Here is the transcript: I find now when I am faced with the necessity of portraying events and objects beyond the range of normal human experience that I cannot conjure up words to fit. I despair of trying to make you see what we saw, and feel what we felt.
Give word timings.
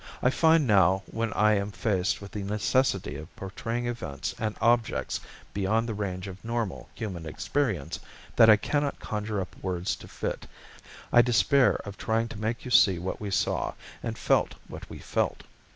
I 0.23 0.31
find 0.31 0.65
now 0.65 1.03
when 1.11 1.31
I 1.33 1.53
am 1.57 1.69
faced 1.69 2.21
with 2.21 2.31
the 2.31 2.41
necessity 2.41 3.17
of 3.17 3.35
portraying 3.35 3.85
events 3.85 4.33
and 4.39 4.55
objects 4.59 5.19
beyond 5.53 5.87
the 5.87 5.93
range 5.93 6.27
of 6.27 6.43
normal 6.43 6.89
human 6.95 7.27
experience 7.27 7.99
that 8.35 8.49
I 8.49 8.57
cannot 8.57 8.99
conjure 8.99 9.39
up 9.39 9.55
words 9.61 9.95
to 9.97 10.07
fit. 10.07 10.47
I 11.13 11.21
despair 11.21 11.75
of 11.85 11.97
trying 11.99 12.29
to 12.29 12.39
make 12.39 12.65
you 12.65 12.71
see 12.71 12.97
what 12.97 13.21
we 13.21 13.29
saw, 13.29 13.75
and 14.01 14.17
feel 14.17 14.47
what 14.67 14.89
we 14.89 14.97
felt. 14.97 15.43